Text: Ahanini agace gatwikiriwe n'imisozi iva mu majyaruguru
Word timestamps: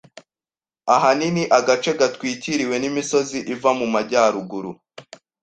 Ahanini 0.95 1.43
agace 1.57 1.91
gatwikiriwe 1.99 2.75
n'imisozi 2.81 3.37
iva 3.53 3.71
mu 3.79 3.87
majyaruguru 3.93 4.71